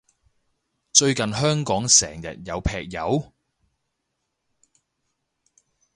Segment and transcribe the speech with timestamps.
[0.93, 3.31] 最近香港成日有劈友？